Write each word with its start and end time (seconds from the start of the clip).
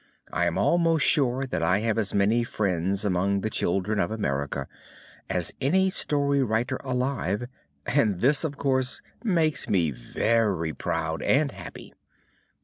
I 0.33 0.47
am 0.47 0.57
almost 0.57 1.05
sure 1.05 1.45
that 1.45 1.61
I 1.61 1.81
have 1.81 1.99
as 1.99 2.11
many 2.11 2.43
friends 2.43 3.05
among 3.05 3.41
the 3.41 3.51
children 3.51 3.99
of 3.99 4.09
America 4.09 4.67
as 5.29 5.53
any 5.61 5.91
story 5.91 6.41
writer 6.41 6.77
alive; 6.77 7.47
and 7.85 8.19
this, 8.19 8.43
of 8.43 8.57
course, 8.57 9.03
makes 9.23 9.69
me 9.69 9.91
very 9.91 10.73
proud 10.73 11.21
and 11.21 11.51
happy. 11.51 11.93